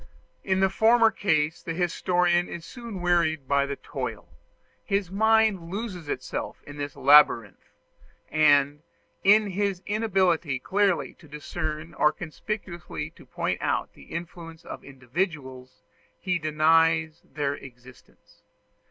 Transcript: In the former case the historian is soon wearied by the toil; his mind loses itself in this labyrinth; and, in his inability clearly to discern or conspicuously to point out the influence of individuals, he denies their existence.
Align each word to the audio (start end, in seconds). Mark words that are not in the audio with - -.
In 0.43 0.61
the 0.61 0.69
former 0.71 1.11
case 1.11 1.61
the 1.61 1.75
historian 1.75 2.49
is 2.49 2.65
soon 2.65 3.01
wearied 3.01 3.47
by 3.47 3.67
the 3.67 3.75
toil; 3.75 4.27
his 4.83 5.11
mind 5.11 5.69
loses 5.69 6.09
itself 6.09 6.63
in 6.65 6.77
this 6.77 6.95
labyrinth; 6.95 7.69
and, 8.31 8.81
in 9.23 9.51
his 9.51 9.83
inability 9.85 10.57
clearly 10.57 11.13
to 11.19 11.27
discern 11.27 11.93
or 11.93 12.11
conspicuously 12.11 13.11
to 13.11 13.27
point 13.27 13.61
out 13.61 13.93
the 13.93 14.05
influence 14.05 14.65
of 14.65 14.83
individuals, 14.83 15.83
he 16.17 16.39
denies 16.39 17.21
their 17.23 17.53
existence. 17.53 18.41